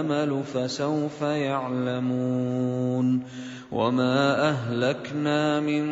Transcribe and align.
الامل 0.00 0.42
فسوف 0.44 1.22
يعلمون 1.22 3.22
وما 3.72 4.48
أهلكنا 4.48 5.60
من 5.60 5.86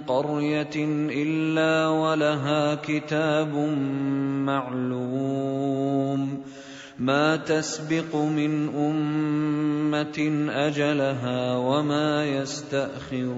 قرية 0.00 0.76
إلا 1.10 1.88
ولها 1.88 2.74
كتاب 2.74 3.54
معلوم 4.44 6.42
ما 6.98 7.36
تسبق 7.36 8.16
من 8.16 8.68
أمة 8.68 10.48
أجلها 10.50 11.56
وما 11.56 12.24
يستأخرون 12.24 13.34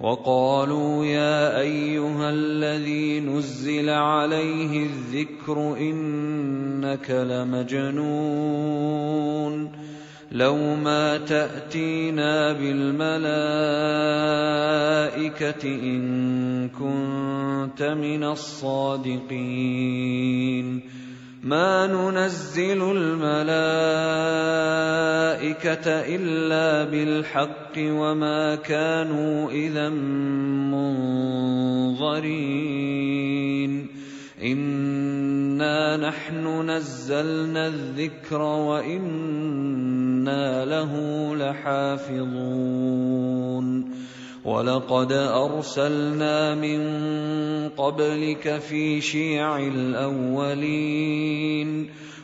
وقالوا 0.00 1.04
يا 1.04 1.60
أيها 1.60 2.30
الذي 2.30 3.20
نزل 3.20 3.90
عليه 3.90 4.86
الذكر 4.86 5.76
إنك 5.80 7.10
لمجنون 7.10 8.48
لو 10.32 10.56
ما 10.74 11.18
تأتينا 11.18 12.52
بالملائكة 12.52 13.28
إن 15.64 16.68
كنت 16.68 17.82
من 17.82 18.24
الصادقين 18.24 19.68
ما 21.42 21.86
ننزل 21.86 22.82
الملائكة 22.96 23.50
إلا 26.14 26.84
بالحق 26.84 27.67
وما 27.78 28.54
كانوا 28.54 29.50
إذا 29.50 29.88
منظرين. 29.88 30.28
إنا 34.42 35.96
نحن 35.96 36.70
نزلنا 36.70 37.66
الذكر 37.66 38.42
وإنا 38.42 40.64
له 40.64 40.92
لحافظون. 41.36 42.38
ولقد 44.44 45.12
أرسلنا 45.12 46.54
من 46.54 46.80
قبلك 47.68 48.58
في 48.58 49.00
شيع 49.00 49.58
الأولين. 49.58 51.88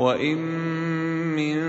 وان 0.00 0.40
من 1.36 1.60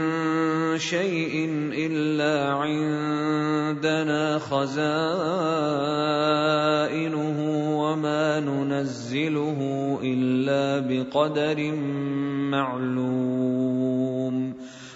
شيء 0.79 1.35
الا 1.75 2.53
عندنا 2.55 4.39
خزائنه 4.39 4.99
وما 7.83 8.39
ننزله 8.39 9.59
الا 10.03 10.79
بقدر 10.87 11.71
معلوم 12.55 14.35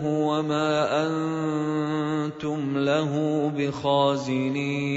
وما 0.04 1.02
أنتم 1.06 2.78
له 2.78 3.12
بخازنين 3.56 4.96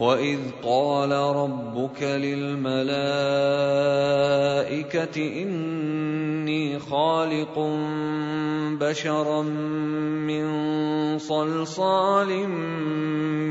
واذ 0.00 0.64
قال 0.64 1.12
ربك 1.12 2.02
للملائكه 2.02 2.96
اني 5.42 6.78
خالق 6.78 7.58
بشرا 8.80 9.42
من 9.42 10.46
صلصال 11.18 12.48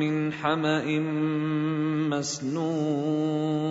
من 0.02 0.34
حما 0.34 1.00
مسنون 2.10 3.70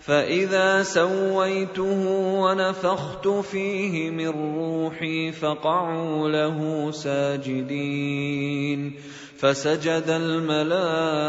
فاذا 0.00 0.82
سويته 0.82 2.08
ونفخت 2.40 3.28
فيه 3.28 4.10
من 4.10 4.56
روحي 4.56 5.32
فقعوا 5.32 6.28
له 6.28 6.90
ساجدين 6.90 8.92
فسجد 9.36 10.04
الملائكة 10.08 11.28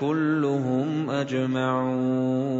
كلهم 0.00 1.10
أجمعون. 1.10 2.56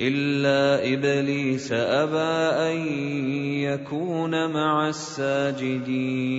إلا 0.00 0.94
إبليس 0.94 1.72
أبى 1.72 2.72
أن 2.72 2.76
يكون 3.62 4.50
مع 4.52 4.88
الساجدين. 4.88 6.38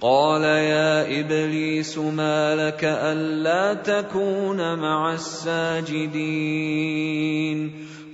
قال 0.00 0.42
يا 0.42 1.20
إبليس 1.20 1.98
ما 1.98 2.56
لك 2.56 2.84
ألا 2.84 3.74
تكون 3.74 4.78
مع 4.78 5.14
الساجدين. 5.14 6.24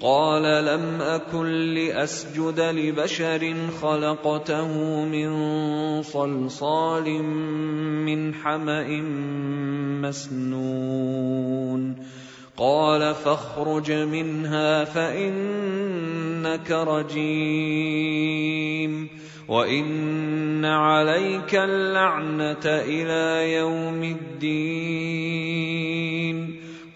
قال 0.01 0.43
لم 0.43 1.01
أكن 1.01 1.75
لأسجد 1.75 2.61
لبشر 2.61 3.55
خلقته 3.83 5.05
من 5.05 5.33
صلصال 6.03 7.23
من 8.05 8.35
حمأ 8.35 8.89
مسنون. 10.09 12.07
قال 12.57 13.15
فاخرج 13.15 13.93
منها 13.93 14.85
فإنك 14.85 16.71
رجيم. 16.71 18.01
وإن 19.49 20.65
عليك 20.65 21.55
اللعنة 21.55 22.65
إلى 22.65 23.55
يوم 23.55 24.05
الدين. 24.05 25.61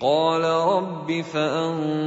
قال 0.00 0.44
رب 0.44 1.20
فانظرني 1.20 2.03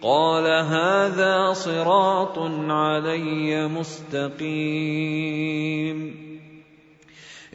قال 0.02 0.46
هذا 0.46 1.52
صراط 1.52 2.38
علي 2.70 3.68
مستقيم. 3.68 4.26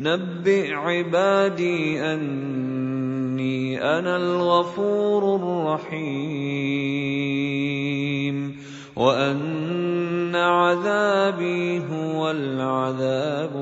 نبئ 0.00 0.72
عبادي 0.72 2.00
أني 2.00 3.82
أنا 3.82 4.16
الغفور 4.16 5.36
الرحيم. 5.36 6.76
وأن 8.96 10.36
عذابي 10.36 11.78
هو 11.78 12.30
العذاب 12.30 13.52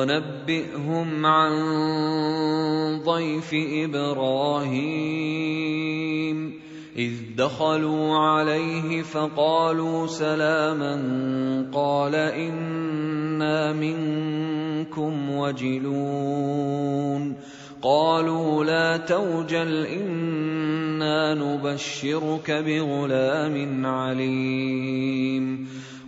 ونبئهم 0.00 1.26
عن 1.26 1.52
ضيف 3.04 3.54
إبراهيم. 3.54 4.30
إذ 6.96 7.12
دخلوا 7.36 8.18
عليه 8.18 9.02
فقالوا 9.02 10.06
سلاما 10.06 10.96
قال 11.72 12.14
إنا 12.14 13.72
منكم 13.72 15.30
وجلون. 15.30 17.36
قالوا 17.82 18.64
لا 18.64 18.96
توجل 18.96 19.86
إنا 19.86 21.34
نبشرك 21.34 22.50
بغلام 22.50 23.86
عليم. 23.86 25.68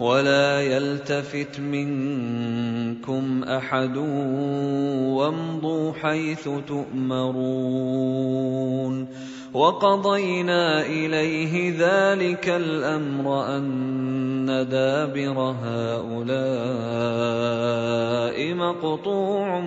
ولا 0.00 0.60
يلتفت 0.60 1.60
منكم 1.60 3.44
أحد 3.44 3.96
وامضوا 5.16 5.92
حيث 5.92 6.48
تؤمرون 6.68 8.20
وقضينا 9.54 10.86
إليه 10.86 11.74
ذلك 11.78 12.48
الأمر 12.48 13.56
أن 13.56 14.46
دابر 14.70 15.38
هؤلاء 15.64 16.50
مقطوع 18.54 19.60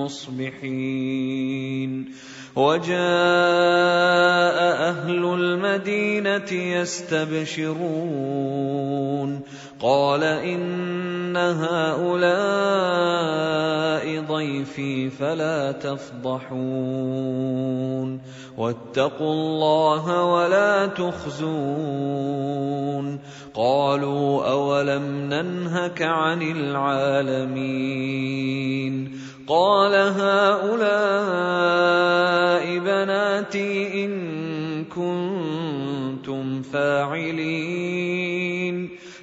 مصبحين 0.00 1.50
وجاء 2.56 3.00
أهل 4.90 5.24
المدينة 5.24 6.52
يستبشرون. 6.52 7.70
قال 9.80 10.24
إن 10.24 11.36
هؤلاء 11.36 12.40
ضيفي 14.20 15.10
فلا 15.10 15.72
تفضحون. 15.72 16.50
واتقوا 18.58 19.32
الله 19.32 20.24
ولا 20.24 20.86
تخزون. 20.86 22.40
قالوا 23.54 24.50
أولم 24.50 25.28
ننهك 25.34 26.02
عن 26.02 26.42
العالمين. 26.42 27.70
قال 29.50 29.94
هؤلاء 29.94 30.78
بناتي 32.78 34.04
ان 34.04 34.12
كنتم 34.84 36.62
فاعلين 36.62 38.10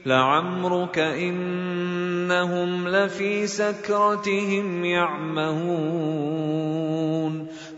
لعمرك 0.05 0.99
انهم 0.99 2.87
لفي 2.87 3.47
سكرتهم 3.47 4.85
يعمهون 4.85 6.27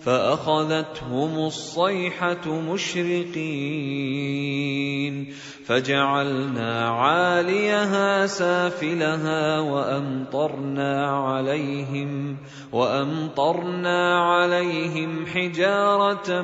فأخذتهم 0.02 1.38
الصيحة 1.38 2.62
مشرقين 2.74 3.90
فجعلنا 5.66 6.90
عاليها 6.90 8.26
سافلها 8.26 9.60
وأمطرنا 9.60 11.08
عليهم 11.08 12.38
وأمطرنا 12.72 14.20
عليهم 14.20 15.26
حجارة 15.26 16.42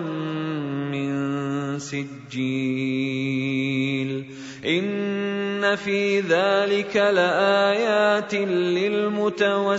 من 0.91 1.79
سجيل 1.79 3.05
إن 4.65 5.75
في 5.75 6.19
ذلك 6.19 6.95
لآيات 6.95 8.33
للمتوسمين 8.35 9.75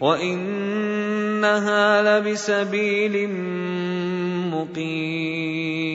وانها 0.00 1.82
لبسبيل 2.02 3.28
مقيم 4.50 5.90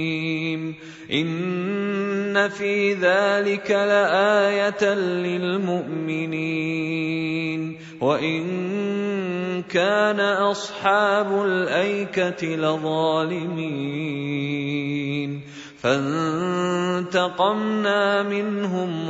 ان 1.11 2.49
في 2.49 2.93
ذلك 2.93 3.71
لايه 3.71 4.93
للمؤمنين 4.93 6.65
وان 8.01 8.45
كان 9.69 10.19
اصحاب 10.19 11.45
الايكه 11.45 12.47
لظالمين 12.55 13.95
فانتقمنا 17.05 17.43
منهم 18.23 19.09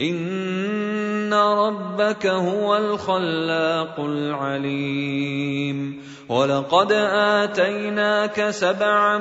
ان 0.00 1.34
ربك 1.34 2.26
هو 2.26 2.76
الخلاق 2.76 4.00
العليم 4.00 6.00
ولقد 6.28 6.92
اتيناك 6.92 8.50
سبعا 8.50 9.18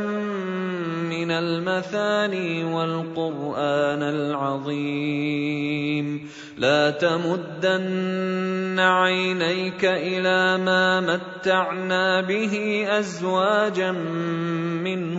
من 1.09 1.31
المثاني 1.31 2.63
والقران 2.63 4.03
العظيم 4.03 5.49
لا 6.57 6.91
تمدن 6.91 8.79
عينيك 8.79 9.85
إلى 9.85 10.57
ما 10.57 11.01
متعنا 11.01 12.21
به 12.21 12.85
ازواجا 12.89 13.91
منهم 13.91 15.18